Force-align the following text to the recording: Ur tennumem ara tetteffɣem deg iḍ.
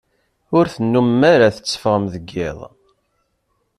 Ur 0.57 0.65
tennumem 0.73 1.21
ara 1.33 1.55
tetteffɣem 1.55 2.03
deg 2.13 2.27
iḍ. 2.49 2.59